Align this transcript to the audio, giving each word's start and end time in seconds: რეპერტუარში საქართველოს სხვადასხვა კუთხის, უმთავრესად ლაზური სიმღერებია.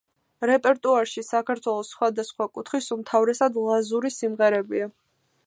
რეპერტუარში 0.49 1.23
საქართველოს 1.27 1.91
სხვადასხვა 1.97 2.49
კუთხის, 2.57 2.89
უმთავრესად 2.97 3.61
ლაზური 3.69 4.13
სიმღერებია. 4.19 4.91